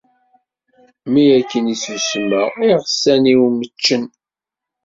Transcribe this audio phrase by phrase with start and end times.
[1.11, 4.03] Mi akken i ssusmeɣ, iɣsan-iw meččen.